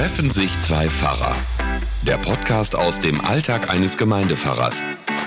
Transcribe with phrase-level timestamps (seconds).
[0.00, 1.36] Treffen sich zwei Pfarrer.
[2.06, 4.74] Der Podcast aus dem Alltag eines Gemeindepfarrers.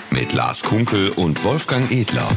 [0.10, 2.28] Mit Lars Kunkel und Wolfgang Edler.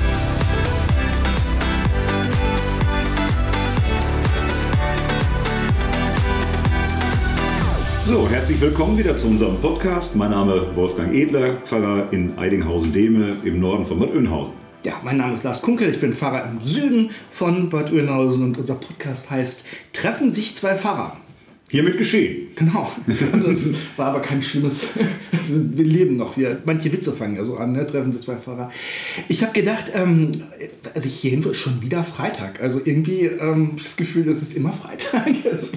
[8.04, 10.14] So, herzlich willkommen wieder zu unserem Podcast.
[10.14, 14.52] Mein Name ist Wolfgang Edler, Pfarrer in Eidinghausen-Dehme im Norden von Bad Oeynhausen.
[14.84, 18.58] Ja, mein Name ist Lars Kunkel, ich bin Pfarrer im Süden von Bad Oeynhausen und
[18.58, 21.16] unser Podcast heißt Treffen sich zwei Pfarrer.
[21.68, 22.48] Hiermit geschehen.
[22.54, 22.88] Genau.
[23.32, 24.90] Also es war aber kein schlimmes.
[25.48, 26.36] Wir leben noch.
[26.36, 27.84] Wir, manche Witze fangen ja so an, ne?
[27.84, 28.70] treffen sich zwei Pfarrer.
[29.28, 30.30] Ich habe gedacht, ähm,
[30.94, 32.62] also ich hierhin ist schon wieder Freitag.
[32.62, 35.26] Also irgendwie ähm, das Gefühl, es ist immer Freitag.
[35.46, 35.72] Also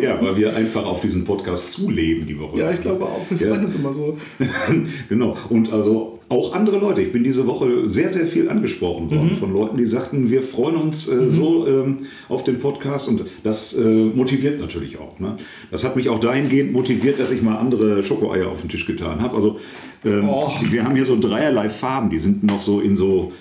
[0.00, 2.58] ja, weil wir einfach auf diesen Podcast zuleben die Woche.
[2.58, 3.24] Ja, ich glaube auch.
[3.30, 3.66] Wir freuen ja.
[3.66, 4.18] uns immer so.
[5.08, 5.36] genau.
[5.48, 7.02] Und also auch andere Leute.
[7.02, 9.36] Ich bin diese Woche sehr, sehr viel angesprochen worden mhm.
[9.36, 11.30] von Leuten, die sagten, wir freuen uns äh, mhm.
[11.30, 15.20] so ähm, auf den Podcast und das äh, motiviert natürlich auch.
[15.20, 15.36] Ne?
[15.70, 19.20] Das hat mich auch dahingehend motiviert, dass ich mal andere Schokoeier auf den Tisch getan
[19.20, 19.36] habe.
[19.36, 19.58] Also
[20.06, 20.50] ähm, oh.
[20.70, 23.32] wir haben hier so dreierlei Farben, die sind noch so in so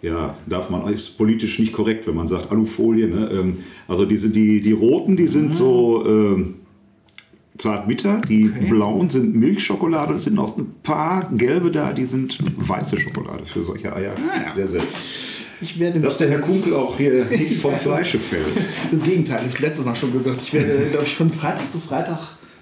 [0.00, 3.08] ja, darf man, ist politisch nicht korrekt, wenn man sagt Alufolie.
[3.08, 3.30] Ne?
[3.32, 5.52] Ähm, also diese, die, die roten, die sind mhm.
[5.52, 6.54] so, ähm,
[7.58, 8.20] Zartbitter.
[8.28, 8.66] Die okay.
[8.70, 10.14] blauen sind Milchschokolade.
[10.14, 14.14] Es sind noch ein paar gelbe da, die sind weiße Schokolade für solche Eier.
[14.16, 14.54] Ah, ja.
[14.54, 14.82] Sehr, sehr.
[15.60, 18.46] Ich werde Dass der Herr Kunkel auch hier nicht vom Fleische fällt.
[18.92, 21.80] Das Gegenteil, ich habe letztes Mal schon gesagt, ich werde, glaube ich, von Freitag zu
[21.80, 22.18] Freitag,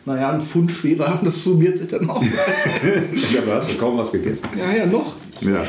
[0.06, 1.24] naja, einen Pfund schwerer haben.
[1.24, 2.22] Das summiert sich dann auch.
[3.34, 4.44] ja, aber hast du kaum was gegessen.
[4.56, 5.16] Ja, ja, noch.
[5.42, 5.66] Ja, ja,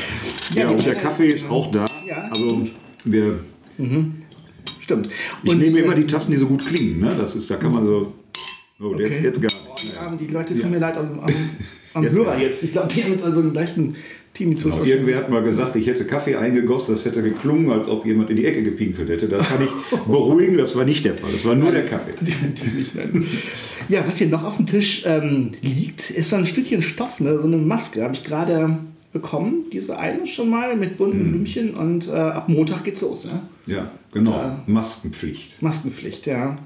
[0.54, 1.84] ja und der Kaffee ist auch da.
[2.06, 2.28] Ja.
[2.30, 2.66] Also
[3.04, 3.40] wir...
[3.76, 4.22] Mhm.
[4.80, 5.10] Stimmt.
[5.42, 7.00] Ich und, nehme immer die Tassen, die so gut klingen.
[7.00, 7.14] Ne?
[7.18, 8.14] Das ist, da kann man so
[8.80, 9.04] Oh, okay.
[9.04, 9.98] jetzt, jetzt gar nicht.
[10.00, 10.68] Oh, die Leute tun ja.
[10.68, 11.34] mir leid am, am,
[11.94, 12.62] am jetzt Hörer jetzt.
[12.62, 13.96] Ich glaube, die haben jetzt also einen leichten
[14.34, 14.74] Tinnitus.
[14.74, 14.86] Genau.
[14.86, 18.36] Irgendwer hat mal gesagt, ich hätte Kaffee eingegossen, das hätte geklungen, als ob jemand in
[18.36, 19.28] die Ecke gepinkelt hätte.
[19.28, 19.70] Das kann ich
[20.06, 21.32] beruhigen, das war nicht der Fall.
[21.32, 22.12] Das war nur der Kaffee.
[23.90, 27.38] Ja, was hier noch auf dem Tisch ähm, liegt, ist so ein Stückchen Stoff, ne?
[27.38, 28.02] so eine Maske.
[28.02, 28.76] Habe ich gerade
[29.14, 31.30] bekommen, diese eine schon mal mit bunten mhm.
[31.30, 33.24] Blümchen und äh, ab Montag geht's los.
[33.24, 33.40] Ne?
[33.66, 34.42] Ja, genau.
[34.42, 35.62] Äh, Maskenpflicht.
[35.62, 36.56] Maskenpflicht, ja.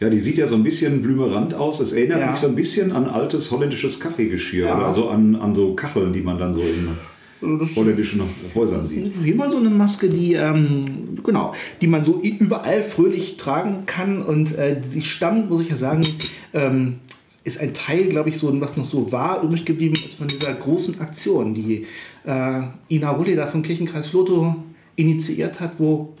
[0.00, 1.80] Ja, die sieht ja so ein bisschen blümerant aus.
[1.80, 2.30] Es erinnert ja.
[2.30, 4.76] mich so ein bisschen an altes holländisches Kaffeegeschirr ja.
[4.76, 8.22] oder so an, an so Kacheln, die man dann so in das holländischen
[8.54, 9.16] Häusern sieht.
[9.16, 13.86] Auf jeden Fall so eine Maske, die, ähm, genau, die man so überall fröhlich tragen
[13.86, 14.22] kann.
[14.22, 16.06] Und äh, sie stammt, muss ich ja sagen,
[16.52, 16.96] ähm,
[17.42, 20.52] ist ein Teil, glaube ich, so, was noch so war, übrig geblieben ist von dieser
[20.52, 21.86] großen Aktion, die
[22.24, 24.54] äh, Ina Rulle da vom Kirchenkreis Floto
[24.96, 26.14] initiiert hat, wo,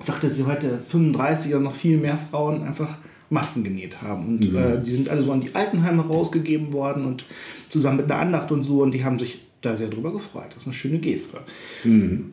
[0.00, 2.98] sagte sie heute, 35 oder noch viel mehr Frauen einfach
[3.30, 4.26] Masken genäht haben.
[4.26, 4.56] Und mhm.
[4.56, 7.24] äh, die sind alle so an die Altenheime rausgegeben worden und
[7.70, 8.82] zusammen mit einer Andacht und so.
[8.82, 10.46] Und die haben sich da sehr drüber gefreut.
[10.50, 11.38] Das ist eine schöne Geste.
[11.84, 12.32] Mhm.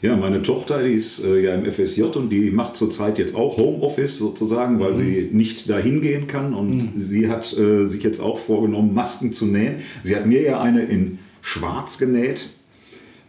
[0.00, 3.58] Ja, meine Tochter die ist äh, ja im FSJ und die macht zurzeit jetzt auch
[3.58, 4.96] Homeoffice sozusagen, weil mhm.
[4.96, 6.54] sie nicht dahin gehen kann.
[6.54, 6.92] Und mhm.
[6.96, 9.76] sie hat äh, sich jetzt auch vorgenommen, Masken zu nähen.
[10.04, 12.50] Sie hat mir ja eine in schwarz genäht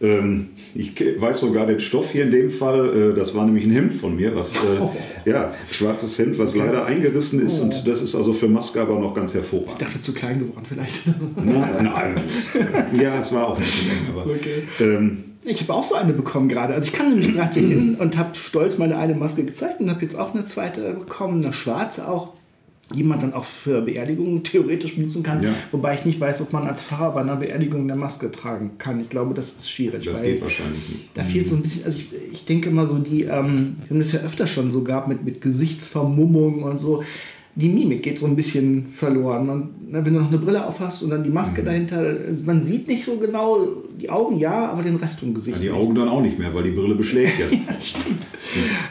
[0.02, 3.10] ich weiß sogar den Stoff hier in dem Fall.
[3.10, 4.90] Äh, das war nämlich ein Hemd von mir, was oh.
[5.26, 7.60] ja schwarzes Hemd, was leider eingerissen ist.
[7.60, 7.64] Oh.
[7.64, 9.72] Und das ist also für Maske aber noch ganz hervorragend.
[9.72, 11.02] Ich dachte zu klein geworden vielleicht.
[11.36, 12.22] Nein, nein.
[12.98, 14.06] ja, es war auch nicht so eng.
[14.10, 14.62] Aber, okay.
[14.80, 16.74] ähm, ich habe auch so eine bekommen gerade.
[16.74, 19.90] Also ich kam nämlich gerade hier hin und habe stolz meine eine Maske gezeigt und
[19.90, 22.39] habe jetzt auch eine zweite bekommen, eine schwarze auch
[22.94, 25.42] die man dann auch für Beerdigungen theoretisch benutzen kann.
[25.42, 25.50] Ja.
[25.70, 29.00] Wobei ich nicht weiß, ob man als Pfarrer bei einer Beerdigung eine Maske tragen kann.
[29.00, 30.04] Ich glaube, das ist schwierig.
[30.04, 31.10] Das geht wahrscheinlich nicht.
[31.14, 33.98] Da fehlt so ein bisschen, also ich, ich denke immer so, die, ähm, wir haben
[33.98, 37.04] das ja öfter schon so gehabt mit, mit Gesichtsvermummung und so.
[37.56, 39.48] Die Mimik geht so ein bisschen verloren.
[39.48, 41.66] Und na, wenn du noch eine Brille auf hast und dann die Maske mhm.
[41.66, 42.14] dahinter,
[42.44, 43.66] man sieht nicht so genau,
[44.00, 45.58] die Augen ja, aber den Rest vom Gesicht.
[45.58, 47.46] Ja, die Augen dann auch nicht mehr, weil die Brille beschlägt ja.
[47.50, 48.26] ja das stimmt.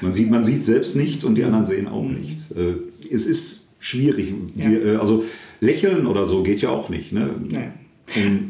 [0.01, 2.16] Man sieht, man sieht selbst nichts und die anderen sehen auch mhm.
[2.16, 2.51] nichts.
[2.51, 2.75] Äh,
[3.11, 4.34] es ist schwierig.
[4.56, 4.69] Ja.
[4.69, 5.23] Wir, äh, also
[5.59, 7.12] lächeln oder so geht ja auch nicht.
[7.12, 7.35] Ne?
[7.50, 7.69] Nee.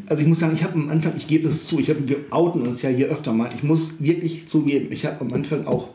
[0.06, 2.16] Also ich muss sagen, ich habe am Anfang, ich gebe es zu, ich hab, wir
[2.30, 5.90] outen uns ja hier öfter mal, ich muss wirklich zugeben, ich habe am Anfang auch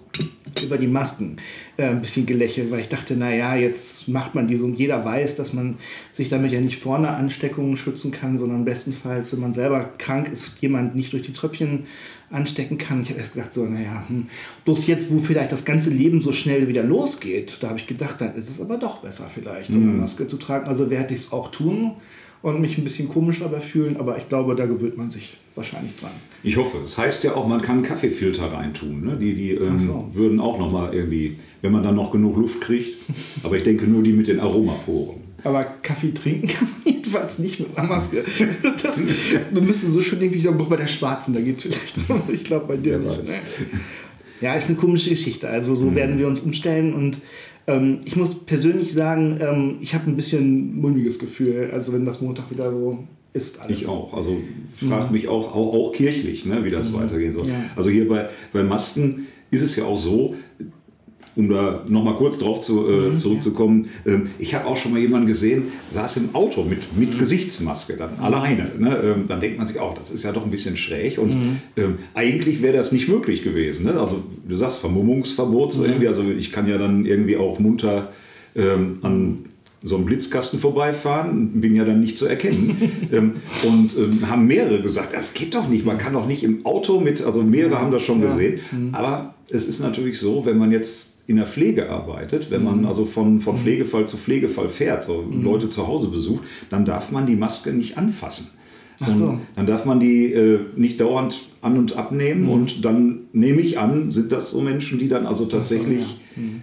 [0.63, 1.37] über die Masken
[1.77, 5.03] äh, ein bisschen gelächelt, weil ich dachte, naja, jetzt macht man die so und jeder
[5.03, 5.75] weiß, dass man
[6.11, 10.51] sich damit ja nicht vorne Ansteckungen schützen kann, sondern bestenfalls, wenn man selber krank ist,
[10.61, 11.85] jemand nicht durch die Tröpfchen
[12.29, 13.01] anstecken kann.
[13.01, 14.27] Ich habe erst gedacht, so, naja, hm,
[14.65, 18.19] bloß jetzt, wo vielleicht das ganze Leben so schnell wieder losgeht, da habe ich gedacht,
[18.19, 19.83] dann ist es aber doch besser vielleicht, mhm.
[19.83, 20.67] eine Maske zu tragen.
[20.67, 21.91] Also werde ich es auch tun
[22.41, 25.95] und mich ein bisschen komisch dabei fühlen, aber ich glaube, da gewöhnt man sich wahrscheinlich
[25.95, 26.11] dran.
[26.43, 26.77] Ich hoffe.
[26.81, 29.03] Das heißt ja auch, man kann Kaffeefilter reintun.
[29.03, 29.17] Ne?
[29.17, 30.09] Die, die ähm, so.
[30.13, 32.93] würden auch nochmal irgendwie, wenn man dann noch genug Luft kriegt,
[33.43, 35.21] aber ich denke nur die mit den Aromaporen.
[35.43, 38.23] Aber Kaffee trinken kann man jedenfalls nicht mit einer Maske.
[38.83, 39.03] Das,
[39.53, 41.97] dann müsste so schon irgendwie noch bei der Schwarzen, da geht es vielleicht.
[42.31, 43.23] Ich glaube bei dir nicht.
[43.23, 43.33] Ne?
[44.41, 45.47] Ja, ist eine komische Geschichte.
[45.49, 45.95] Also so mhm.
[45.95, 47.21] werden wir uns umstellen und
[47.67, 52.21] Ähm, ich muss persönlich sagen, ähm, ich habe ein bisschen mulmiges Gefühl, also wenn das
[52.21, 53.79] Montag wieder so ist alles.
[53.79, 54.13] Ich auch.
[54.13, 54.37] Also
[54.77, 56.97] frage mich auch, auch, auch kirchlich, ne, wie das mhm.
[56.97, 57.47] weitergehen soll.
[57.47, 57.55] Ja.
[57.75, 60.35] Also hier bei, bei Masken ist es ja auch so,
[61.35, 65.01] um da nochmal kurz drauf zu, äh, mhm, zurückzukommen, ähm, ich habe auch schon mal
[65.01, 67.19] jemanden gesehen, saß im Auto mit, mit mhm.
[67.19, 68.23] Gesichtsmaske, dann mhm.
[68.23, 68.71] alleine.
[68.77, 68.97] Ne?
[69.03, 71.57] Ähm, dann denkt man sich auch, das ist ja doch ein bisschen schräg und mhm.
[71.75, 73.85] ähm, eigentlich wäre das nicht möglich gewesen.
[73.85, 73.99] Ne?
[73.99, 75.85] Also du sagst Vermummungsverbot, so mhm.
[75.85, 78.11] irgendwie, also ich kann ja dann irgendwie auch munter
[78.55, 79.39] ähm, an
[79.85, 82.91] so einem Blitzkasten vorbeifahren, bin ja dann nicht zu erkennen.
[83.13, 83.33] ähm,
[83.63, 86.99] und ähm, haben mehrere gesagt, das geht doch nicht, man kann doch nicht im Auto
[86.99, 88.27] mit, also mehrere haben das schon ja.
[88.27, 88.59] gesehen.
[88.71, 88.95] Mhm.
[88.95, 92.87] Aber es ist natürlich so, wenn man jetzt in der Pflege arbeitet, wenn man mhm.
[92.87, 93.59] also von, von mhm.
[93.59, 95.43] Pflegefall zu Pflegefall fährt, so mhm.
[95.43, 98.49] Leute zu Hause besucht, dann darf man die Maske nicht anfassen.
[98.97, 99.39] So.
[99.57, 102.49] Dann darf man die äh, nicht dauernd an- und abnehmen mhm.
[102.49, 106.19] und dann nehme ich an, sind das so Menschen, die dann also tatsächlich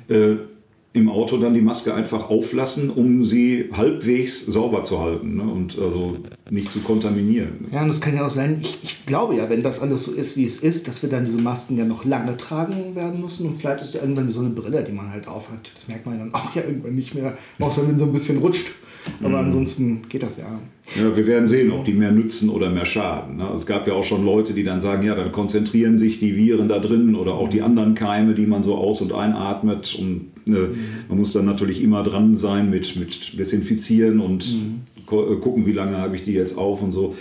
[0.09, 0.29] so, ja.
[0.29, 0.39] mhm.
[0.39, 0.52] äh,
[0.95, 5.43] im Auto dann die Maske einfach auflassen, um sie halbwegs sauber zu halten ne?
[5.43, 6.19] und also
[6.51, 7.67] nicht zu kontaminieren.
[7.73, 10.13] Ja, und das kann ja auch sein, ich, ich, glaube ja, wenn das alles so
[10.13, 13.47] ist, wie es ist, dass wir dann diese Masken ja noch lange tragen werden müssen
[13.47, 15.71] und vielleicht ist ja irgendwann so eine Brille, die man halt aufhat.
[15.75, 18.73] Das merkt man dann auch ja irgendwann nicht mehr, außer wenn so ein bisschen rutscht.
[19.21, 19.47] Aber mhm.
[19.47, 20.59] ansonsten geht das ja.
[20.97, 23.37] Ja, wir werden sehen, ob die mehr nützen oder mehr schaden.
[23.37, 23.49] Ne?
[23.55, 26.69] Es gab ja auch schon Leute, die dann sagen, ja, dann konzentrieren sich die Viren
[26.69, 29.95] da drin oder auch die anderen Keime, die man so aus- und einatmet.
[29.99, 30.69] Und äh,
[31.09, 34.81] man muss dann natürlich immer dran sein mit, mit Desinfizieren und mhm.
[35.11, 37.15] Äh, gucken, wie lange habe ich die jetzt auf und so.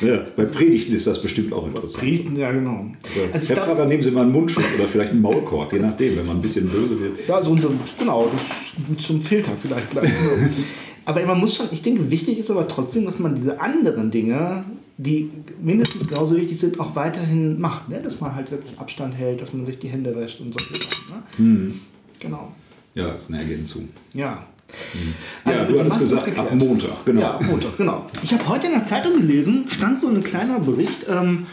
[0.00, 2.04] Ja, bei Predigten ist das bestimmt auch interessant.
[2.04, 2.86] Predigten, ja, genau.
[3.32, 6.26] Also Herr Pfarrer, nehmen Sie mal einen Mundschutz oder vielleicht einen Maulkorb, je nachdem, wenn
[6.26, 7.26] man ein bisschen böse wird.
[7.26, 10.10] Ja, so, so genau, das, zum Filter vielleicht gleich.
[11.06, 14.64] Aber man muss schon, ich denke, wichtig ist aber trotzdem, dass man diese anderen Dinge,
[14.98, 15.30] die
[15.62, 17.88] mindestens genauso wichtig sind, auch weiterhin macht.
[17.88, 18.00] Ne?
[18.02, 21.14] Dass man halt wirklich Abstand hält, dass man sich die Hände wäscht und solche Sachen.
[21.14, 21.22] Ne?
[21.36, 21.80] Hm.
[22.18, 22.52] Genau.
[22.94, 23.88] Ja, das ist eine Ergänzung.
[24.14, 24.46] Ja.
[24.92, 25.14] Hm.
[25.44, 27.20] Also ja, du hattest gesagt, ab Montag, genau.
[27.20, 28.06] Ja, Montag, genau.
[28.24, 31.46] Ich habe heute in der Zeitung gelesen, stand so ein kleiner Bericht, ähm,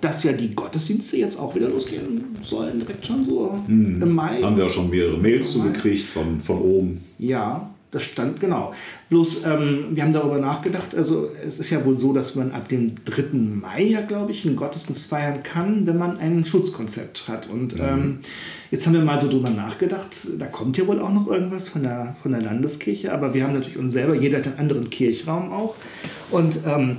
[0.00, 4.00] dass ja die Gottesdienste jetzt auch wieder losgehen sollen, direkt schon so hm.
[4.00, 4.40] im Mai.
[4.40, 7.00] Haben wir auch schon mehrere Mails zugekriegt von, von oben.
[7.18, 8.72] Ja, das stand, genau.
[9.08, 12.68] Bloß, ähm, wir haben darüber nachgedacht, also es ist ja wohl so, dass man ab
[12.68, 13.36] dem 3.
[13.36, 17.48] Mai ja, glaube ich, einen Gottesdienst feiern kann, wenn man ein Schutzkonzept hat.
[17.48, 17.84] Und mhm.
[17.84, 18.18] ähm,
[18.70, 21.82] jetzt haben wir mal so drüber nachgedacht, da kommt ja wohl auch noch irgendwas von
[21.82, 25.52] der, von der Landeskirche, aber wir haben natürlich uns selber, jeder hat einen anderen Kirchraum
[25.52, 25.74] auch.
[26.30, 26.98] Und ähm,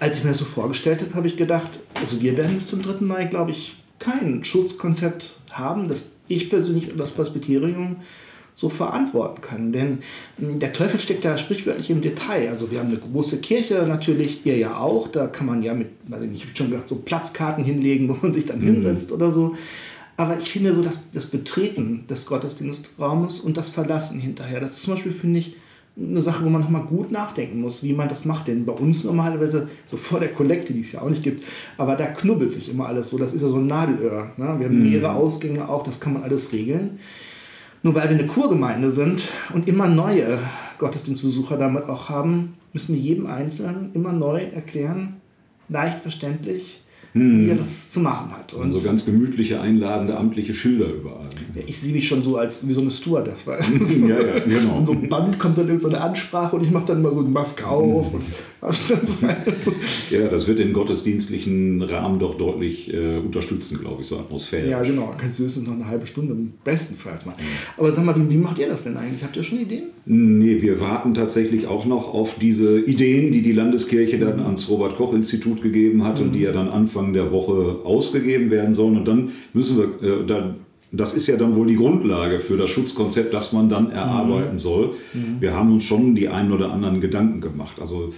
[0.00, 2.80] als ich mir das so vorgestellt habe, habe ich gedacht, also wir werden bis zum
[2.80, 3.04] 3.
[3.04, 7.96] Mai, glaube ich, kein Schutzkonzept haben, das ich persönlich und das Presbyterium
[8.54, 9.72] so verantworten können.
[9.72, 9.98] Denn
[10.38, 12.48] hm, der Teufel steckt da sprichwörtlich im Detail.
[12.48, 15.08] Also wir haben eine große Kirche natürlich, ihr ja auch.
[15.08, 18.08] Da kann man ja mit, weiß ich nicht, ich habe schon gedacht, so Platzkarten hinlegen,
[18.10, 18.66] wo man sich dann mhm.
[18.66, 19.54] hinsetzt oder so.
[20.16, 24.84] Aber ich finde so, dass das Betreten des Gottesdienstraumes und das Verlassen hinterher, das ist
[24.84, 25.56] zum Beispiel, finde ich,
[25.96, 28.48] eine Sache, wo man nochmal gut nachdenken muss, wie man das macht.
[28.48, 31.44] Denn bei uns normalerweise, so vor der Kollekte, die es ja auch nicht gibt,
[31.78, 33.18] aber da knubbelt sich immer alles so.
[33.18, 34.32] Das ist ja so ein Nadelöhr.
[34.36, 34.54] Ne?
[34.58, 34.90] Wir haben mhm.
[34.90, 36.98] mehrere Ausgänge auch, das kann man alles regeln.
[37.84, 40.38] Nur weil wir eine Kurgemeinde sind und immer neue
[40.78, 45.20] Gottesdienstbesucher damit auch haben, müssen wir jedem Einzelnen immer neu erklären,
[45.68, 46.82] leicht verständlich,
[47.14, 47.46] hm.
[47.46, 48.52] wie er das zu machen hat.
[48.54, 51.28] Und, so ganz gemütliche, einladende, amtliche Schilder überall.
[51.54, 53.46] Ja, ich sehe mich schon so als wie so eine Stewardess.
[53.46, 53.60] Weil
[54.08, 54.78] ja, ja, genau.
[54.78, 57.14] Und so ein Band kommt dann in so eine Ansprache und ich mache dann mal
[57.14, 58.12] so eine Maske auf.
[58.12, 58.24] Und
[60.10, 64.70] ja, das wird den gottesdienstlichen Rahmen doch deutlich äh, unterstützen, glaube ich, so Atmosphäre.
[64.70, 65.14] Ja, genau.
[65.18, 67.40] Kannst du höchstens noch eine halbe Stunde bestenfalls machen.
[67.76, 69.22] Aber sag mal, wie macht ihr das denn eigentlich?
[69.22, 69.84] Habt ihr schon Ideen?
[70.06, 74.46] Nee, wir warten tatsächlich auch noch auf diese Ideen, die die Landeskirche dann mhm.
[74.46, 76.26] ans Robert-Koch-Institut gegeben hat mhm.
[76.26, 78.96] und die ja dann Anfang Anfang der Woche ausgegeben werden sollen.
[78.96, 80.56] Und dann müssen wir, äh, dann,
[80.92, 84.58] das ist ja dann wohl die Grundlage für das Schutzkonzept, das man dann erarbeiten mhm.
[84.58, 84.94] soll.
[85.12, 85.40] Mhm.
[85.40, 87.80] Wir haben uns schon die einen oder anderen Gedanken gemacht.
[87.80, 88.12] Also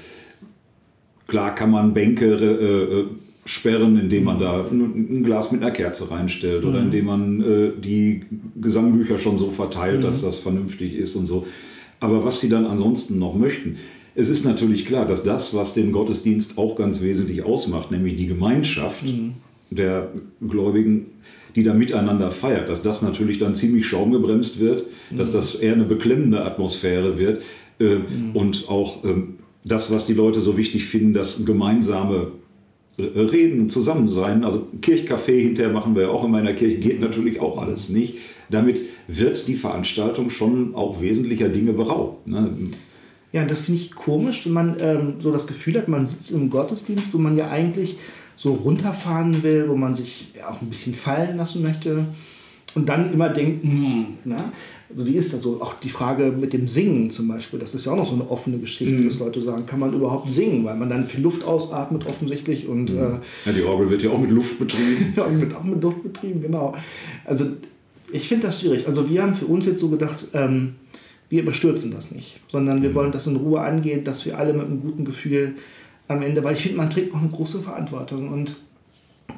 [1.27, 3.05] klar kann man Bänke äh, äh
[3.49, 6.71] sperren, indem man da ein Glas mit einer Kerze reinstellt mhm.
[6.71, 8.23] oder indem man äh, die
[8.61, 10.27] Gesangbücher schon so verteilt, dass mhm.
[10.27, 11.47] das vernünftig ist und so.
[12.01, 13.77] Aber was sie dann ansonsten noch möchten,
[14.17, 18.27] es ist natürlich klar, dass das, was den Gottesdienst auch ganz wesentlich ausmacht, nämlich die
[18.27, 19.35] Gemeinschaft mhm.
[19.71, 20.11] der
[20.47, 21.07] Gläubigen,
[21.55, 25.19] die da miteinander feiert, dass das natürlich dann ziemlich schaumgebremst wird, mhm.
[25.19, 27.43] dass das eher eine beklemmende Atmosphäre wird
[27.79, 28.31] äh, mhm.
[28.33, 29.15] und auch äh,
[29.65, 32.29] das, was die Leute so wichtig finden, das gemeinsame
[32.97, 37.41] äh, Reden, Zusammensein, also Kirchcafé hinterher machen wir ja auch in meiner Kirche, geht natürlich
[37.41, 38.17] auch alles nicht.
[38.49, 42.27] Damit wird die Veranstaltung schon auch wesentlicher Dinge beraubt.
[42.29, 42.55] Ne?
[43.33, 46.49] Ja, das finde ich komisch, wenn man ähm, so das Gefühl hat, man sitzt im
[46.49, 47.97] Gottesdienst, wo man ja eigentlich
[48.37, 52.05] so runterfahren will, wo man sich auch ein bisschen fallen lassen möchte.
[52.75, 54.53] und dann immer denken, hm, na?
[54.89, 57.93] also die ist also auch die Frage mit dem Singen zum Beispiel, das ist ja
[57.93, 59.07] auch noch so eine offene Geschichte, mhm.
[59.07, 62.93] dass Leute sagen, kann man überhaupt singen, weil man dann viel Luft ausatmet offensichtlich und
[62.93, 62.99] mhm.
[62.99, 65.13] äh, ja, die Orgel wird ja auch mit Luft betrieben.
[65.17, 66.75] ja, wird auch mit Luft betrieben, genau.
[67.25, 67.47] Also
[68.13, 68.87] ich finde das schwierig.
[68.87, 70.75] Also wir haben für uns jetzt so gedacht, ähm,
[71.29, 72.95] wir überstürzen das nicht, sondern wir mhm.
[72.95, 75.57] wollen das in Ruhe angehen, dass wir alle mit einem guten Gefühl
[76.09, 78.57] am Ende, weil ich finde, man trägt auch eine große Verantwortung und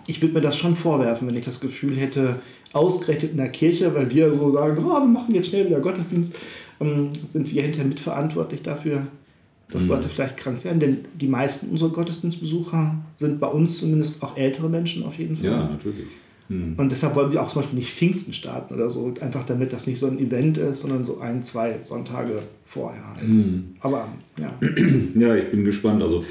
[0.06, 2.40] ich würde mir das schon vorwerfen, wenn ich das Gefühl hätte,
[2.72, 6.36] ausgerechnet in der Kirche, weil wir so sagen, oh, wir machen jetzt schnell wieder Gottesdienst,
[6.80, 9.06] ähm, sind wir hinterher mitverantwortlich dafür,
[9.70, 9.90] dass mhm.
[9.90, 10.80] Leute vielleicht krank werden.
[10.80, 15.50] Denn die meisten unserer Gottesdienstbesucher sind bei uns zumindest auch ältere Menschen auf jeden Fall.
[15.50, 16.06] Ja, natürlich.
[16.48, 16.74] Mhm.
[16.76, 19.86] Und deshalb wollen wir auch zum Beispiel nicht Pfingsten starten oder so, einfach damit das
[19.86, 23.16] nicht so ein Event ist, sondern so ein, zwei Sonntage vorher.
[23.16, 23.28] Halt.
[23.28, 23.74] Mhm.
[23.80, 24.52] Aber ja.
[25.14, 26.02] Ja, ich bin gespannt.
[26.02, 26.24] Also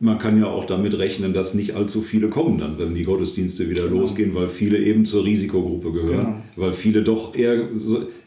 [0.00, 3.68] man kann ja auch damit rechnen, dass nicht allzu viele kommen dann, wenn die Gottesdienste
[3.68, 4.00] wieder genau.
[4.00, 6.42] losgehen, weil viele eben zur Risikogruppe gehören, genau.
[6.56, 7.68] weil viele doch eher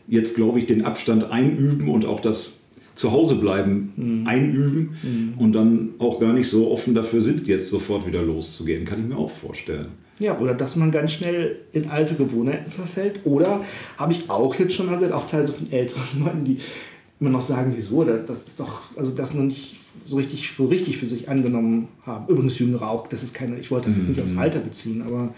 [0.07, 4.27] jetzt, glaube ich, den Abstand einüben und auch das Zuhausebleiben mhm.
[4.27, 5.33] einüben mhm.
[5.37, 9.05] und dann auch gar nicht so offen dafür sind, jetzt sofort wieder loszugehen, kann ich
[9.07, 9.87] mir auch vorstellen.
[10.19, 13.21] Ja, oder dass man ganz schnell in alte Gewohnheiten verfällt.
[13.23, 13.61] Oder
[13.97, 16.59] habe ich auch jetzt schon mal gehört, auch teilweise von älteren Leuten, die
[17.19, 20.97] immer noch sagen, wieso, das ist doch, also das noch nicht so richtig, so richtig
[20.97, 22.27] für sich angenommen haben.
[22.27, 24.39] Übrigens Jüngere auch, das ist keine, ich wollte das jetzt nicht aufs mhm.
[24.39, 25.33] Alter beziehen, aber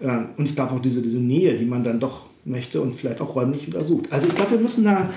[0.00, 3.20] äh, und ich glaube auch diese, diese Nähe, die man dann doch möchte und vielleicht
[3.20, 4.10] auch räumlich wieder sucht.
[4.10, 5.10] Also ich glaube, wir müssen da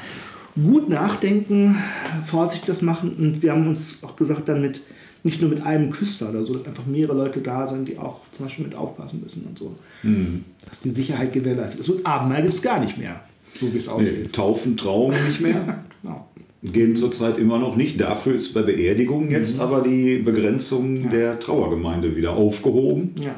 [0.61, 1.77] gut nachdenken,
[2.25, 4.81] vorsichtig das machen und wir haben uns auch gesagt, dann mit,
[5.23, 8.21] nicht nur mit einem Küster oder so, dass einfach mehrere Leute da sind, die auch
[8.31, 9.75] zum Beispiel mit aufpassen müssen und so.
[10.03, 10.45] Mhm.
[10.67, 11.89] Dass die Sicherheit gewährleistet ist.
[11.89, 13.21] Und Abendmahl gibt es gar nicht mehr,
[13.59, 14.19] so wie es aussieht.
[14.23, 15.83] Nee, Taufen, Traum nicht mehr.
[16.01, 16.27] genau
[16.63, 17.99] gehen zurzeit immer noch nicht.
[17.99, 19.61] Dafür ist bei Beerdigungen jetzt mhm.
[19.61, 21.09] aber die Begrenzung ja.
[21.09, 23.15] der Trauergemeinde wieder aufgehoben.
[23.21, 23.35] Ja.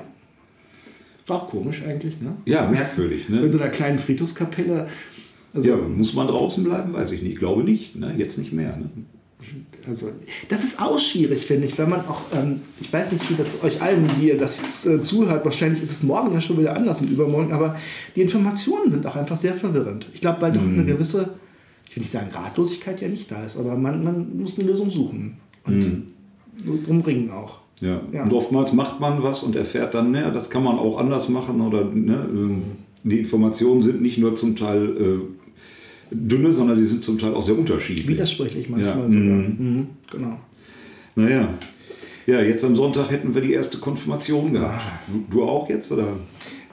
[1.23, 2.35] Ist auch komisch eigentlich, ne?
[2.45, 3.29] Ja, merkwürdig.
[3.29, 3.41] Ne?
[3.41, 4.87] In so einer kleinen Friedhofskapelle.
[5.53, 6.93] Also, ja, muss man draußen bleiben?
[6.93, 7.33] Weiß ich nicht.
[7.33, 7.95] Ich glaube nicht.
[7.95, 8.13] Ne?
[8.17, 8.75] Jetzt nicht mehr.
[8.75, 8.89] Ne?
[9.87, 10.11] Also,
[10.49, 13.63] das ist auch schwierig, finde ich, wenn man auch, ähm, ich weiß nicht, wie das
[13.63, 16.75] euch allen, die ihr das jetzt äh, zuhört, wahrscheinlich ist es morgen ja schon wieder
[16.75, 17.75] anders und übermorgen, aber
[18.15, 20.07] die Informationen sind auch einfach sehr verwirrend.
[20.13, 20.79] Ich glaube, weil doch mhm.
[20.79, 21.29] eine gewisse
[21.93, 24.89] ich will nicht sagen, Ratlosigkeit ja nicht da ist, aber man, man muss eine Lösung
[24.89, 25.77] suchen und
[26.65, 26.85] mhm.
[26.87, 27.59] umringen auch.
[27.81, 28.01] Ja.
[28.11, 28.23] ja.
[28.23, 31.61] und oftmals macht man was und erfährt dann, ne, das kann man auch anders machen
[31.61, 32.63] oder ne, ähm,
[33.03, 35.19] die Informationen sind nicht nur zum Teil äh,
[36.13, 38.07] dünne, sondern die sind zum Teil auch sehr unterschiedlich.
[38.07, 39.03] Widersprüchlich manchmal ja.
[39.03, 39.09] sogar.
[39.09, 39.55] Mhm.
[39.59, 40.39] Mhm, genau.
[41.15, 41.49] Naja.
[42.25, 44.81] Ja, jetzt am Sonntag hätten wir die erste Konfirmation gehabt.
[45.07, 46.07] Du, du auch jetzt, oder?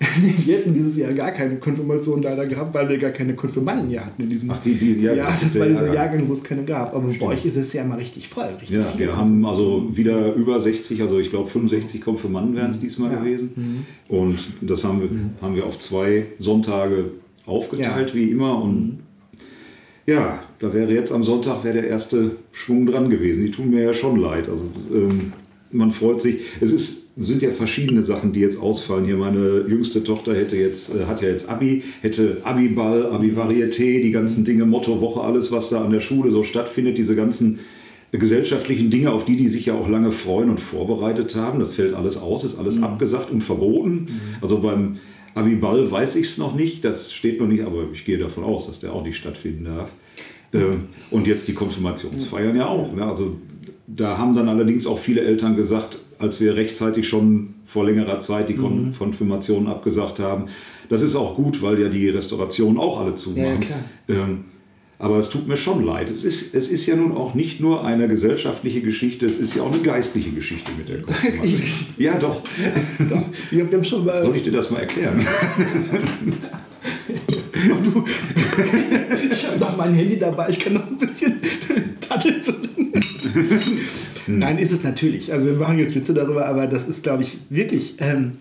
[0.47, 4.07] wir hätten dieses Jahr gar keine Konfirmation leider gehabt, weil wir gar keine Konfirmanden hier
[4.07, 6.65] hatten in diesem Ach, die, die, ja, ja, das war dieser Jahrgang, wo es keine
[6.65, 6.95] gab.
[6.95, 7.21] Aber Stimmt.
[7.21, 8.49] bei euch ist es ja immer richtig voll.
[8.61, 12.79] Richtig ja, wir haben also wieder über 60, also ich glaube 65 Konfirmanden wären es
[12.79, 12.83] mhm.
[12.83, 13.19] diesmal ja.
[13.19, 13.51] gewesen.
[14.09, 14.17] Mhm.
[14.17, 15.31] Und das haben wir, mhm.
[15.43, 17.11] haben wir auf zwei Sonntage
[17.45, 18.15] aufgeteilt, ja.
[18.15, 18.63] wie immer.
[18.63, 18.99] Und mhm.
[20.11, 23.45] Ja, da wäre jetzt am Sonntag wäre der erste Schwung dran gewesen.
[23.45, 24.49] Die tun mir ja schon leid.
[24.49, 25.33] Also ähm,
[25.71, 26.41] man freut sich.
[26.61, 29.05] Es ist sind ja verschiedene Sachen, die jetzt ausfallen.
[29.05, 34.11] Hier meine jüngste Tochter hätte jetzt, äh, hat ja jetzt Abi, hätte Abi-Ball, Abi-Varieté, die
[34.11, 37.61] ganzen Dinge, Motto, Woche, alles, was da an der Schule so stattfindet, diese ganzen
[38.13, 41.61] gesellschaftlichen Dinge, auf die die sich ja auch lange freuen und vorbereitet haben.
[41.61, 42.85] Das fällt alles aus, ist alles mhm.
[42.85, 43.93] abgesagt und verboten.
[43.93, 44.09] Mhm.
[44.41, 44.97] Also beim
[45.35, 48.67] Abi-Ball weiß ich es noch nicht, das steht noch nicht, aber ich gehe davon aus,
[48.67, 49.93] dass der auch nicht stattfinden darf.
[50.53, 52.93] Ähm, und jetzt die Konfirmationsfeiern ja auch.
[52.93, 53.05] Ne?
[53.05, 53.37] Also
[53.87, 58.49] da haben dann allerdings auch viele Eltern gesagt, als wir rechtzeitig schon vor längerer Zeit
[58.49, 58.95] die mhm.
[58.97, 60.47] Konfirmation abgesagt haben.
[60.89, 63.65] Das ist auch gut, weil ja die Restaurationen auch alle zumachen.
[64.09, 64.45] Ja, ähm,
[65.01, 66.11] aber es tut mir schon leid.
[66.11, 69.63] Es ist, es ist ja nun auch nicht nur eine gesellschaftliche Geschichte, es ist ja
[69.63, 71.87] auch eine geistliche Geschichte mit der Konfirmation.
[71.97, 72.43] Ja, doch.
[73.09, 73.23] doch.
[73.51, 75.19] Wir haben schon mal Soll ich dir das mal erklären?
[77.55, 78.05] du,
[79.33, 81.41] ich habe noch mein Handy dabei, ich kann noch ein bisschen.
[82.11, 82.29] Hm.
[84.39, 85.33] Nein, ist es natürlich.
[85.33, 87.95] Also wir machen jetzt Witze darüber, aber das ist, glaube ich, wirklich.
[88.01, 88.33] Ähm,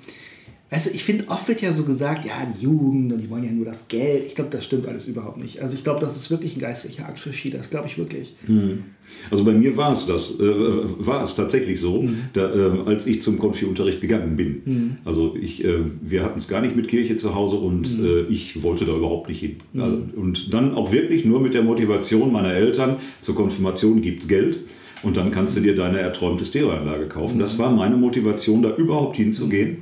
[0.69, 3.43] weißt du, ich finde, oft wird ja so gesagt, ja, die Jugend und die wollen
[3.43, 4.25] ja nur das Geld.
[4.25, 5.61] Ich glaube, das stimmt alles überhaupt nicht.
[5.61, 7.57] Also ich glaube, das ist wirklich ein geistlicher Akt für viele.
[7.57, 8.35] Das glaube ich wirklich.
[8.45, 8.83] Hm.
[9.31, 12.17] Also bei mir war es das, äh, war es tatsächlich so, mhm.
[12.33, 14.61] da, äh, als ich zum Konfi-Unterricht gegangen bin.
[14.65, 14.97] Mhm.
[15.03, 18.27] Also ich, äh, wir hatten es gar nicht mit Kirche zu Hause und mhm.
[18.29, 19.57] Ich wollte da überhaupt nicht hin.
[19.77, 24.27] Also, und dann auch wirklich nur mit der Motivation meiner Eltern, zur Konfirmation gibt es
[24.27, 24.59] Geld.
[25.01, 27.39] Und dann kannst du dir deine erträumte Stereoanlage kaufen.
[27.39, 29.79] Das war meine Motivation, da überhaupt hinzugehen.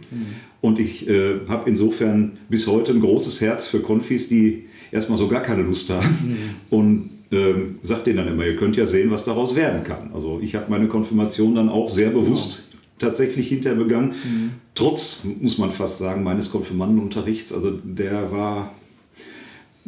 [0.62, 5.28] Und ich äh, habe insofern bis heute ein großes Herz für Konfis, die erstmal so
[5.28, 6.56] gar keine Lust haben.
[6.70, 10.12] Und ähm, sagt denen dann immer, ihr könnt ja sehen, was daraus werden kann.
[10.14, 14.10] Also ich habe meine Konfirmation dann auch sehr bewusst tatsächlich hinterher begangen.
[14.10, 14.52] Mhm.
[14.76, 17.54] Trotz, muss man fast sagen, meines Konfirmandenunterrichts.
[17.54, 18.72] Also der war,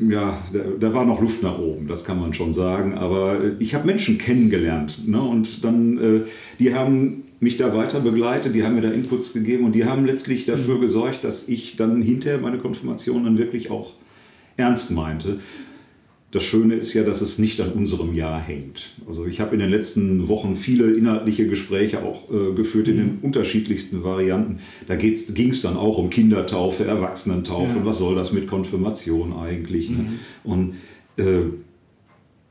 [0.07, 2.93] ja, da, da, war noch Luft nach oben, das kann man schon sagen.
[2.93, 5.07] Aber ich habe Menschen kennengelernt.
[5.07, 5.21] Ne?
[5.21, 6.21] Und dann, äh,
[6.59, 10.05] die haben mich da weiter begleitet, die haben mir da Inputs gegeben und die haben
[10.05, 10.81] letztlich dafür mhm.
[10.81, 13.93] gesorgt, dass ich dann hinterher meine Konfirmation dann wirklich auch
[14.57, 15.39] ernst meinte.
[16.31, 18.91] Das Schöne ist ja, dass es nicht an unserem Jahr hängt.
[19.07, 23.05] Also ich habe in den letzten Wochen viele inhaltliche Gespräche auch äh, geführt in den
[23.05, 23.19] mhm.
[23.23, 24.59] unterschiedlichsten Varianten.
[24.87, 25.13] Da ging
[25.49, 27.85] es dann auch um Kindertaufe, Erwachsenentaufe, ja.
[27.85, 29.89] was soll das mit Konfirmation eigentlich.
[29.89, 29.97] Ne?
[29.97, 30.03] Mhm.
[30.03, 30.11] Ne?
[30.43, 30.73] Und
[31.17, 31.49] äh,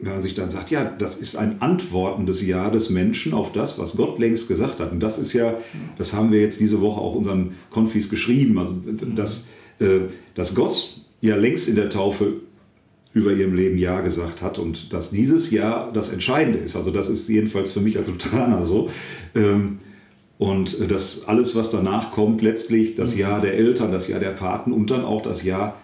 [0.01, 3.79] wenn man sich dann sagt, ja, das ist ein antwortendes Ja des Menschen auf das,
[3.79, 4.93] was Gott längst gesagt hat.
[4.93, 5.55] Und das ist ja,
[5.97, 8.75] das haben wir jetzt diese Woche auch unseren Konfis geschrieben, also
[9.15, 9.49] dass,
[9.81, 10.01] äh,
[10.35, 12.35] dass Gott ja längst in der Taufe
[13.15, 16.77] über ihrem Leben Ja gesagt hat und dass dieses Ja das Entscheidende ist.
[16.77, 18.91] Also das ist jedenfalls für mich als Lutheraner so.
[19.35, 19.79] Ähm,
[20.39, 24.73] und dass alles, was danach kommt, letztlich das Ja der Eltern, das Ja der Paten
[24.73, 25.77] und dann auch das Ja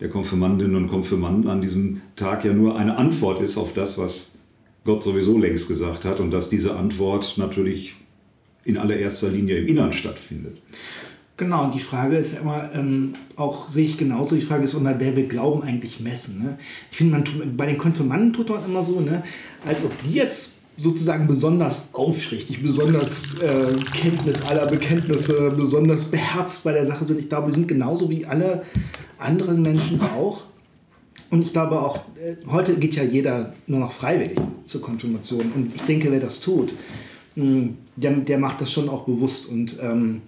[0.00, 4.36] der Konfirmandinnen und Konfirmanden an diesem Tag ja nur eine Antwort ist auf das, was
[4.84, 7.94] Gott sowieso längst gesagt hat und dass diese Antwort natürlich
[8.64, 10.60] in allererster Linie im Innern stattfindet.
[11.42, 14.74] Genau, und die Frage ist ja immer, ähm, auch sehe ich genauso, die Frage ist
[14.74, 16.40] immer, wer will Glauben eigentlich messen?
[16.40, 16.56] Ne?
[16.92, 19.24] Ich finde, man bei den Konfirmanden tut man immer so, ne,
[19.66, 26.70] als ob die jetzt sozusagen besonders aufrichtig, besonders äh, Kenntnis aller Bekenntnisse, besonders beherzt bei
[26.70, 27.18] der Sache sind.
[27.18, 28.62] Ich glaube, die sind genauso wie alle
[29.18, 30.44] anderen Menschen auch.
[31.30, 35.50] Und ich glaube auch, äh, heute geht ja jeder nur noch freiwillig zur Konfirmation.
[35.56, 36.72] Und ich denke, wer das tut,
[37.34, 39.48] mh, hm, der, der macht das schon auch bewusst.
[39.48, 40.22] Und ähm,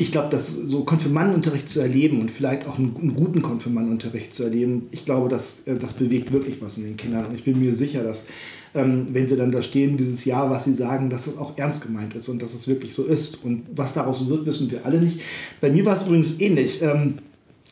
[0.00, 4.44] ich glaube, dass so Konfirmandenunterricht zu erleben und vielleicht auch einen, einen guten Konfirmandenunterricht zu
[4.44, 7.26] erleben, ich glaube, das, äh, das bewegt wirklich was in den Kindern.
[7.26, 8.24] Und ich bin mir sicher, dass,
[8.76, 11.82] ähm, wenn sie dann da stehen, dieses Jahr, was sie sagen, dass das auch ernst
[11.82, 13.42] gemeint ist und dass es wirklich so ist.
[13.44, 15.20] Und was daraus wird, wissen wir alle nicht.
[15.60, 16.80] Bei mir war es übrigens ähnlich.
[16.80, 17.14] Ähm,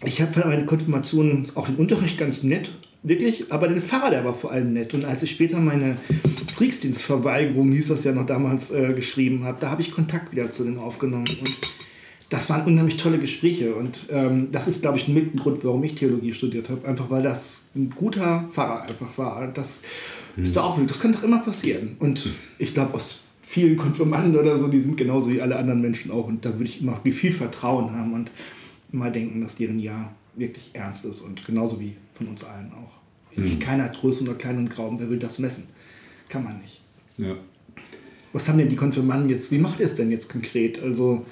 [0.05, 2.73] ich habe für meine Konfirmation auch den Unterricht ganz nett,
[3.05, 4.95] wirklich, aber den Pfarrer, der war vor allem nett.
[4.95, 5.97] Und als ich später meine
[6.57, 10.65] Kriegsdienstverweigerung, hieß das ja noch damals, äh, geschrieben habe, da habe ich Kontakt wieder zu
[10.65, 11.25] denen aufgenommen.
[11.41, 11.76] Und
[12.29, 15.85] das waren unheimlich tolle Gespräche und ähm, das ist, glaube ich, mit ein Grund, warum
[15.85, 16.87] ich Theologie studiert habe.
[16.87, 19.47] Einfach weil das ein guter Pfarrer einfach war.
[19.49, 19.83] Das
[20.37, 21.97] ist auch, das kann doch immer passieren.
[21.99, 26.11] Und ich glaube, aus vielen Konfirmanden oder so, die sind genauso wie alle anderen Menschen
[26.11, 26.27] auch.
[26.27, 28.31] Und da würde ich immer viel Vertrauen haben und
[28.93, 33.37] immer denken, dass deren Ja wirklich ernst ist und genauso wie von uns allen auch.
[33.37, 33.59] Mhm.
[33.59, 34.99] Keiner hat größeren oder kleinen Glauben.
[34.99, 35.69] Wer will das messen?
[36.29, 36.83] Kann man nicht.
[37.19, 37.37] Ja.
[38.33, 39.51] Was haben denn die Konfirmanden jetzt?
[39.51, 40.83] Wie macht ihr es denn jetzt konkret?
[40.83, 41.25] Also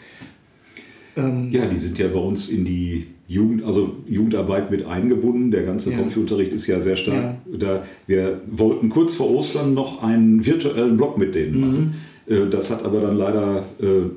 [1.17, 5.51] ähm, ja, die sind ja bei uns in die Jugend, also Jugendarbeit mit eingebunden.
[5.51, 5.99] Der ganze ja.
[5.99, 7.37] Konfi-Unterricht ist ja sehr stark.
[7.51, 7.59] Ja.
[7.59, 11.61] Da, wir wollten kurz vor Ostern noch einen virtuellen Blog mit denen mhm.
[11.61, 11.95] machen.
[12.27, 14.11] Äh, das hat aber dann leider äh,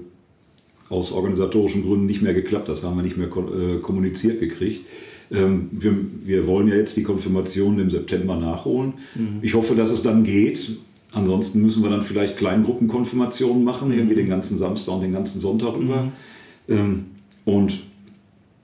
[0.89, 2.67] aus organisatorischen Gründen nicht mehr geklappt.
[2.67, 4.85] Das haben wir nicht mehr äh, kommuniziert gekriegt.
[5.31, 8.93] Ähm, wir, wir, wollen ja jetzt die Konfirmation im September nachholen.
[9.15, 9.39] Mhm.
[9.41, 10.77] Ich hoffe, dass es dann geht.
[11.13, 15.77] Ansonsten müssen wir dann vielleicht Kleingruppenkonfirmationen machen, irgendwie den ganzen Samstag und den ganzen Sonntag
[15.77, 15.85] mhm.
[15.85, 15.95] über.
[15.95, 16.11] Ähm,
[17.45, 17.79] und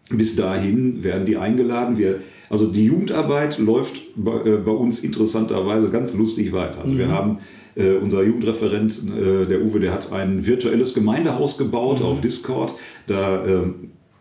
[0.09, 1.97] bis dahin werden die eingeladen.
[1.97, 6.81] Wir, also die Jugendarbeit läuft bei, äh, bei uns interessanterweise ganz lustig weiter.
[6.81, 6.97] Also mhm.
[6.97, 7.37] wir haben
[7.75, 12.05] äh, unser Jugendreferent, äh, der Uwe, der hat ein virtuelles Gemeindehaus gebaut mhm.
[12.05, 12.75] auf Discord.
[13.07, 13.61] Da äh,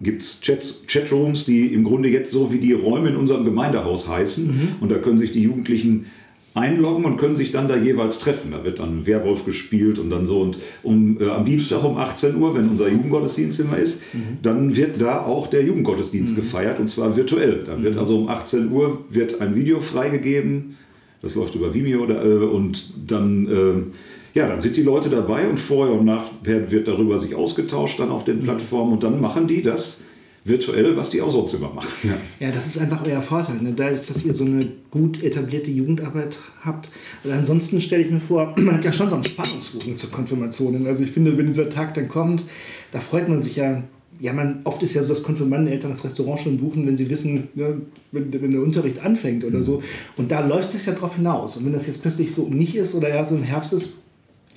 [0.01, 0.41] gibt es
[0.87, 4.47] Chatrooms, die im Grunde jetzt so wie die Räume in unserem Gemeindehaus heißen.
[4.47, 4.69] Mhm.
[4.81, 6.07] Und da können sich die Jugendlichen
[6.55, 8.51] einloggen und können sich dann da jeweils treffen.
[8.51, 10.41] Da wird dann Werwolf gespielt und dann so.
[10.41, 14.39] Und um, äh, am Dienstag um 18 Uhr, wenn unser Jugendgottesdienst immer ist, mhm.
[14.43, 16.41] dann wird da auch der Jugendgottesdienst mhm.
[16.43, 17.65] gefeiert und zwar virtuell.
[17.65, 18.01] Da wird mhm.
[18.01, 20.77] also um 18 Uhr wird ein Video freigegeben.
[21.23, 25.49] Das läuft über Vimeo oder, äh, und dann, äh, ja, dann sind die Leute dabei
[25.49, 28.45] und vorher und nachher wird darüber sich ausgetauscht dann auf den mhm.
[28.45, 30.05] Plattformen und dann machen die das
[30.45, 31.89] virtuell, was die auch sonst immer machen.
[32.03, 33.57] Ja, ja das ist einfach euer Vorteil.
[33.57, 33.73] Ne?
[33.75, 36.89] Dadurch, dass ihr so eine gut etablierte Jugendarbeit habt.
[37.23, 40.87] Also ansonsten stelle ich mir vor, man hat ja schon so einen Spannungsbogen zur Konfirmation.
[40.87, 42.45] Also ich finde, wenn dieser Tag dann kommt,
[42.91, 43.83] da freut man sich ja.
[44.21, 47.49] Ja, man, oft ist ja so, dass Konfirmandeneltern das Restaurant schon buchen, wenn sie wissen,
[47.57, 47.71] ja,
[48.13, 49.83] wenn, wenn, der Unterricht anfängt oder so.
[50.17, 51.57] Und da läuft es ja drauf hinaus.
[51.57, 53.91] Und wenn das jetzt plötzlich so nicht ist oder ja so im Herbst ist,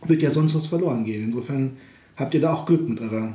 [0.06, 1.24] wird ja sonst was verloren gehen.
[1.24, 1.72] Insofern
[2.16, 3.34] habt ihr da auch Glück mit eurer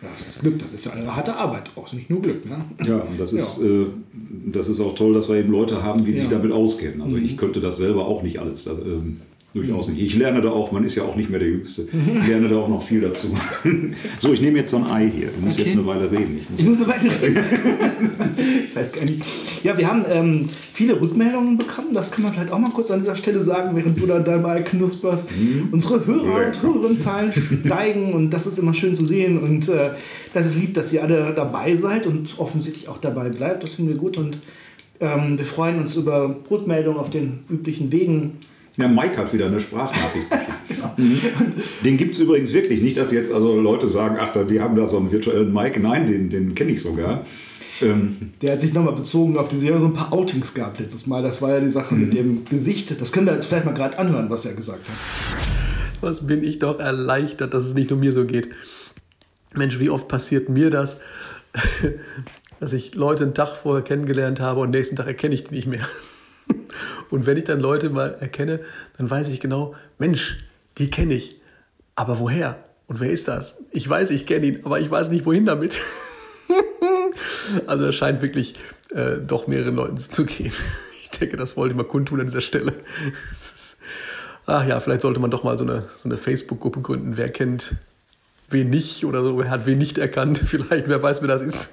[0.00, 2.46] ja, das ist Glück, das ist ja eine harte Arbeit, auch nicht nur Glück.
[2.46, 2.64] Ne?
[2.86, 3.66] Ja, und das ist, ja.
[3.66, 3.86] äh,
[4.46, 6.30] das ist auch toll, dass wir eben Leute haben, die sich ja.
[6.30, 7.02] damit auskennen.
[7.02, 7.24] Also mhm.
[7.24, 8.64] ich könnte das selber auch nicht alles.
[8.64, 9.20] Das, ähm,
[9.54, 10.00] Durchaus nicht.
[10.02, 11.88] Ich lerne da auch, man ist ja auch nicht mehr der Jüngste.
[12.20, 13.28] Ich lerne da auch noch viel dazu.
[14.18, 15.28] So, ich nehme jetzt so ein Ei hier.
[15.28, 15.68] Du musst Okay.
[15.68, 16.38] jetzt eine Weile reden.
[16.38, 17.38] Ich muss Ich muss so weiter reden.
[18.68, 19.24] ich weiß gar nicht.
[19.64, 21.88] Ja, wir haben ähm, viele Rückmeldungen bekommen.
[21.94, 24.60] Das kann man vielleicht auch mal kurz an dieser Stelle sagen, während du da dabei
[24.62, 25.28] knusperst.
[25.72, 26.62] Unsere Hörer und.
[26.62, 27.32] Hörerinnenzahlen
[27.64, 29.38] steigen und das ist immer schön zu sehen.
[29.38, 29.92] Und äh,
[30.34, 33.62] das ist lieb, dass ihr alle dabei seid und offensichtlich auch dabei bleibt.
[33.62, 34.38] Das finden wir gut und
[35.00, 38.32] ähm, wir freuen uns über Rückmeldungen auf den üblichen Wegen.
[38.78, 40.26] Ja, Mike hat wieder eine Sprachnachricht.
[40.96, 41.20] Mhm.
[41.84, 42.80] Den gibt es übrigens wirklich.
[42.82, 45.78] Nicht, dass jetzt also Leute sagen, ach, da- die haben da so einen virtuellen Mike.
[45.78, 47.24] Nein, den, den kenne ich sogar.
[47.80, 51.06] Ähm, Der hat sich nochmal bezogen auf diese, ja, so ein paar Outings gehabt letztes
[51.06, 51.22] Mal.
[51.22, 53.00] Das war ja die Sache mit dem Gesicht.
[53.00, 54.96] Das können wir jetzt vielleicht mal gerade anhören, was er gesagt hat.
[56.00, 58.48] Was bin ich doch erleichtert, dass es nicht nur mir so geht.
[59.54, 61.00] Mensch, wie oft passiert mir das,
[62.60, 65.68] dass ich Leute einen Tag vorher kennengelernt habe und nächsten Tag erkenne ich die nicht
[65.68, 65.86] mehr.
[67.10, 68.60] Und wenn ich dann Leute mal erkenne,
[68.96, 70.38] dann weiß ich genau, Mensch,
[70.78, 71.40] die kenne ich.
[71.94, 72.64] Aber woher?
[72.86, 73.58] Und wer ist das?
[73.70, 75.78] Ich weiß, ich kenne ihn, aber ich weiß nicht, wohin damit.
[77.66, 78.54] Also das scheint wirklich
[78.90, 80.52] äh, doch mehreren Leuten zu gehen.
[81.10, 82.74] Ich denke, das wollte ich mal kundtun an dieser Stelle.
[83.32, 83.78] Ist,
[84.46, 87.16] ach ja, vielleicht sollte man doch mal so eine, so eine Facebook-Gruppe gründen.
[87.16, 87.74] Wer kennt
[88.50, 90.38] wen nicht oder so, wer hat wen nicht erkannt.
[90.46, 91.70] Vielleicht, wer weiß, wer das ist.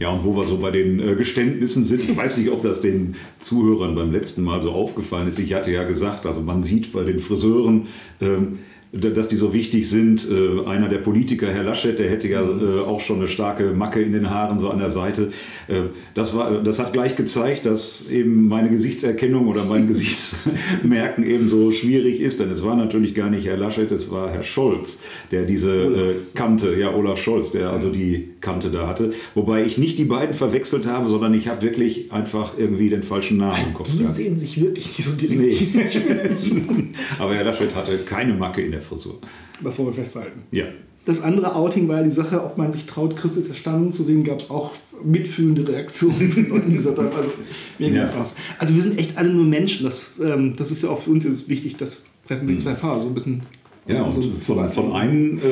[0.00, 2.80] Ja, und wo wir so bei den äh, Geständnissen sind, ich weiß nicht, ob das
[2.80, 5.38] den Zuhörern beim letzten Mal so aufgefallen ist.
[5.38, 7.86] Ich hatte ja gesagt, also man sieht bei den Friseuren,
[8.20, 8.58] ähm,
[8.94, 10.28] dass die so wichtig sind.
[10.30, 14.00] Äh, einer der Politiker, Herr Laschet, der hätte ja äh, auch schon eine starke Macke
[14.00, 15.32] in den Haaren so an der Seite.
[15.68, 15.82] Äh,
[16.14, 21.72] das, war, das hat gleich gezeigt, dass eben meine Gesichtserkennung oder mein Gesichtsmerken eben so
[21.72, 22.40] schwierig ist.
[22.40, 26.14] Denn es war natürlich gar nicht Herr Laschet, es war Herr Scholz, der diese äh,
[26.34, 29.12] Kante, ja Olaf Scholz, der also die Kante da hatte.
[29.34, 33.38] Wobei ich nicht die beiden verwechselt habe, sondern ich habe wirklich einfach irgendwie den falschen
[33.38, 35.40] Namen im Kopf Die sehen sich wirklich nicht so direkt.
[35.40, 36.92] Nee.
[37.18, 39.18] Aber Herr Laschet hatte keine Macke in der Frisur.
[39.62, 40.42] Das wollen wir festhalten.
[40.50, 40.64] Ja.
[41.06, 44.24] Das andere Outing war ja die Sache, ob man sich traut, Christus erstanden zu sehen,
[44.24, 44.72] gab es auch
[45.04, 47.30] mitfühlende Reaktionen von Leuten, die gesagt haben, also
[47.78, 48.04] mir Ja.
[48.04, 48.32] aus.
[48.58, 49.84] Also wir sind echt alle nur Menschen.
[49.84, 53.00] Das, ähm, das ist ja auch für uns jetzt wichtig, das treffen wir zwei Fahrer
[53.00, 53.42] so ein bisschen.
[53.86, 55.42] Ja, so- und von, von einem äh,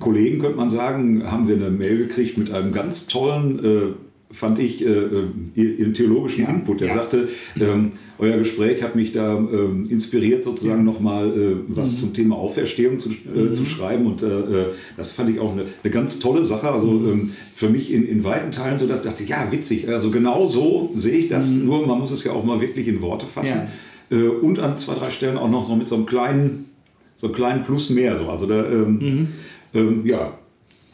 [0.00, 3.80] Kollegen könnte man sagen, haben wir eine Mail gekriegt mit einem ganz tollen, äh,
[4.36, 6.80] fand ich, äh, äh, ihren theologischen Ja, Input.
[6.80, 6.94] Der ja.
[6.94, 11.96] sagte, ähm, euer Gespräch hat mich da ähm, inspiriert, sozusagen nochmal äh, was Mhm.
[11.96, 14.06] zum Thema Auferstehung zu, äh, zu schreiben.
[14.06, 14.64] Und äh, äh,
[14.96, 16.70] das fand ich auch eine, eine ganz tolle Sache.
[16.70, 17.10] Also Mhm.
[17.10, 19.88] ähm, für mich in, in weiten Teilen so, dass ich dachte, ja, witzig.
[19.88, 21.50] Also genau so sehe ich das.
[21.50, 23.62] Nur man muss es ja auch mal wirklich in Worte fassen.
[24.10, 24.16] Mhm.
[24.22, 24.30] Ja.
[24.30, 26.66] Und an zwei, drei Stellen auch noch so mit so einem kleinen
[27.18, 28.16] so einen kleinen Plus mehr.
[28.18, 28.28] So.
[28.28, 29.28] Also da, ähm, Mhm.
[29.74, 30.38] ähm, ja,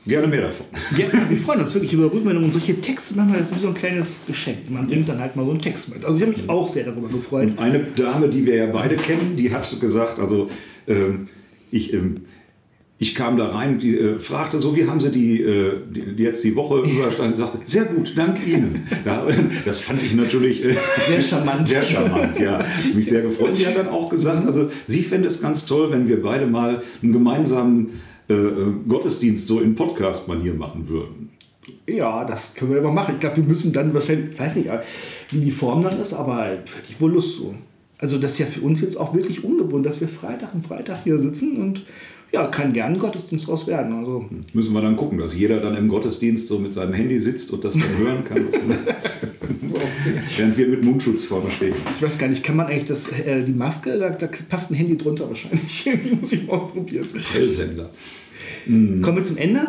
[0.06, 0.66] gerne mehr davon.
[0.96, 3.68] Ja, wir freuen uns wirklich über Rückmeldungen und solche Texte manchmal, das ist wie so
[3.68, 4.70] ein kleines Geschenk.
[4.70, 6.04] Man bringt dann halt mal so einen Text mit.
[6.04, 7.50] Also ich habe mich auch sehr darüber gefreut.
[7.50, 10.50] Und eine Dame, die wir ja beide kennen, die hat gesagt, also
[10.88, 11.28] ähm,
[11.70, 12.22] ich, ähm,
[12.98, 16.42] ich kam da rein, die äh, fragte so, wie haben Sie die, äh, die, jetzt
[16.44, 17.34] die Woche überstanden?
[17.34, 18.86] Sagte, sehr gut, dank Ihnen.
[19.04, 19.26] Ja,
[19.64, 20.76] das fand ich natürlich äh,
[21.08, 21.66] Sehr charmant.
[21.66, 22.58] Sehr charmant, ja.
[22.94, 23.54] Mich sehr gefreut.
[23.54, 26.82] Sie hat dann auch gesagt, also sie fände es ganz toll, wenn wir beide mal
[27.02, 28.00] einen gemeinsamen
[28.32, 31.30] äh, äh, Gottesdienst so in Podcast-Manier machen würden.
[31.86, 33.14] Ja, das können wir immer machen.
[33.14, 34.68] Ich glaube, wir müssen dann wahrscheinlich, ich weiß nicht,
[35.30, 37.54] wie die Form dann ist, aber hätte ich wohl Lust zu.
[37.98, 41.04] Also das ist ja für uns jetzt auch wirklich ungewohnt, dass wir Freitag und Freitag
[41.04, 41.84] hier sitzen und
[42.32, 43.92] ja, kann gern Gottesdienst draus werden.
[43.92, 47.52] Also Müssen wir dann gucken, dass jeder dann im Gottesdienst so mit seinem Handy sitzt
[47.52, 48.50] und das dann hören kann.
[49.66, 49.76] so.
[50.36, 51.74] Während wir mit Mundschutz vorne stehen.
[51.94, 54.74] Ich weiß gar nicht, kann man eigentlich das, äh, die Maske, da, da passt ein
[54.74, 55.84] Handy drunter wahrscheinlich.
[55.84, 57.06] Die muss ich mal ausprobieren.
[57.32, 57.90] Hellsender.
[58.66, 59.68] Kommen wir zum Ende?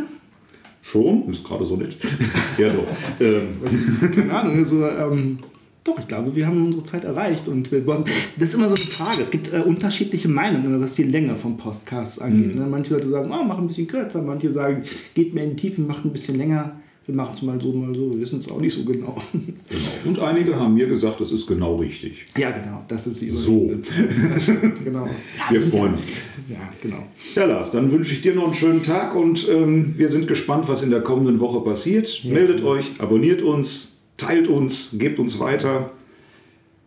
[0.81, 1.29] Schon?
[1.31, 1.95] Ist gerade so nett.
[2.57, 2.85] ja, doch.
[3.19, 5.37] Ähm, Keine Ahnung, also, ähm,
[5.83, 8.05] doch, ich glaube, wir haben unsere Zeit erreicht und wir wollen,
[8.37, 9.21] das ist immer so eine Frage.
[9.21, 12.55] Es gibt äh, unterschiedliche Meinungen, was die Länge vom Podcast angeht.
[12.55, 12.65] Ne?
[12.69, 15.87] Manche Leute sagen, oh, mach ein bisschen kürzer, manche sagen, geht mehr in die Tiefen,
[15.87, 16.79] macht ein bisschen länger.
[17.05, 19.15] Wir machen es mal so, mal so, wir wissen es auch nicht so genau.
[19.33, 19.91] genau.
[20.05, 22.25] Und einige haben mir gesagt, das ist genau richtig.
[22.37, 23.71] ja, genau, das ist die So.
[24.83, 25.09] Genau.
[25.49, 26.07] Wir freuen uns.
[26.49, 27.03] Ja, genau.
[27.35, 30.67] Ja, Lars, dann wünsche ich dir noch einen schönen Tag und ähm, wir sind gespannt,
[30.67, 32.23] was in der kommenden Woche passiert.
[32.23, 35.91] Meldet euch, abonniert uns, teilt uns, gebt uns weiter.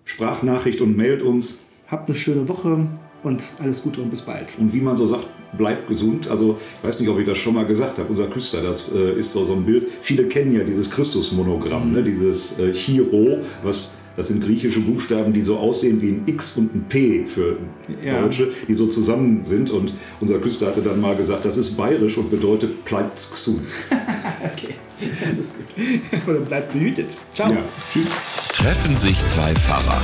[0.06, 1.60] Sprachnachricht und mailt uns.
[1.88, 2.86] Habt eine schöne Woche
[3.26, 4.56] und alles Gute und bis bald.
[4.58, 5.24] Und wie man so sagt,
[5.56, 6.28] bleibt gesund.
[6.28, 8.08] Also, ich weiß nicht, ob ich das schon mal gesagt habe.
[8.08, 9.86] Unser Küster, das äh, ist so, so ein Bild.
[10.00, 12.02] Viele kennen ja dieses Christusmonogramm, ne?
[12.02, 13.96] dieses äh, Chiro, was.
[14.16, 17.58] Das sind griechische Buchstaben, die so aussehen wie ein X und ein P für
[18.02, 18.22] Ja.
[18.22, 19.70] Deutsche, die so zusammen sind.
[19.70, 23.60] Und unser Küster hatte dann mal gesagt, das ist bayerisch und bedeutet bleibt's gesund.
[24.42, 24.74] Okay,
[25.20, 26.28] das ist gut.
[26.28, 27.08] Oder bleibt behütet.
[27.34, 27.50] Ciao.
[27.52, 27.58] Ja.
[27.92, 28.06] Tschüss.
[28.54, 30.00] Treffen sich zwei Pfarrer.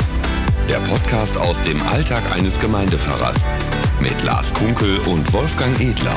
[0.69, 3.37] Der Podcast aus dem Alltag eines Gemeindepfarrers
[4.01, 6.17] mit Lars Kunkel und Wolfgang Edler.